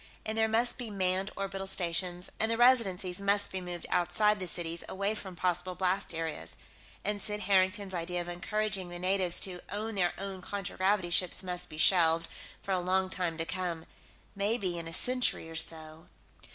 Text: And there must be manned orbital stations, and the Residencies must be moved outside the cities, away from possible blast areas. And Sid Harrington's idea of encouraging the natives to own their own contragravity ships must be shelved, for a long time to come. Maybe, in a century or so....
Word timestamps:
And 0.25 0.35
there 0.35 0.47
must 0.47 0.79
be 0.79 0.89
manned 0.89 1.29
orbital 1.37 1.67
stations, 1.67 2.31
and 2.39 2.49
the 2.49 2.57
Residencies 2.57 3.21
must 3.21 3.51
be 3.51 3.61
moved 3.61 3.85
outside 3.91 4.39
the 4.39 4.47
cities, 4.47 4.83
away 4.89 5.13
from 5.13 5.35
possible 5.35 5.75
blast 5.75 6.15
areas. 6.15 6.55
And 7.05 7.21
Sid 7.21 7.41
Harrington's 7.41 7.93
idea 7.93 8.19
of 8.19 8.27
encouraging 8.27 8.89
the 8.89 8.97
natives 8.97 9.39
to 9.41 9.59
own 9.69 9.93
their 9.93 10.13
own 10.17 10.41
contragravity 10.41 11.11
ships 11.11 11.43
must 11.43 11.69
be 11.69 11.77
shelved, 11.77 12.29
for 12.63 12.71
a 12.71 12.79
long 12.79 13.11
time 13.11 13.37
to 13.37 13.45
come. 13.45 13.85
Maybe, 14.35 14.79
in 14.79 14.87
a 14.87 14.91
century 14.93 15.47
or 15.47 15.55
so.... 15.55 16.07